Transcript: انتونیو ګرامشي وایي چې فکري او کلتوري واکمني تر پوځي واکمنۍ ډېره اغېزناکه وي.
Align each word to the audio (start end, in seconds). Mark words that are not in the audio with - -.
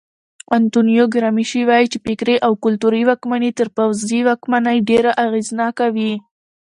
انتونیو 0.57 1.05
ګرامشي 1.13 1.61
وایي 1.69 1.87
چې 1.91 1.97
فکري 2.05 2.35
او 2.45 2.51
کلتوري 2.63 3.01
واکمني 3.05 3.51
تر 3.59 3.67
پوځي 3.77 4.19
واکمنۍ 4.27 4.77
ډېره 4.89 5.11
اغېزناکه 5.25 5.85
وي. 5.95 6.13